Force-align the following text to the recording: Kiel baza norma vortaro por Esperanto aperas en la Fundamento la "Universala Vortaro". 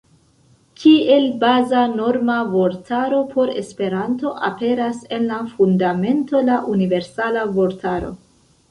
Kiel 0.83 1.27
baza 1.43 1.83
norma 1.97 2.39
vortaro 2.55 3.19
por 3.35 3.53
Esperanto 3.65 4.35
aperas 4.51 5.05
en 5.19 5.29
la 5.35 5.39
Fundamento 5.55 6.45
la 6.51 6.61
"Universala 6.77 7.51
Vortaro". 7.61 8.15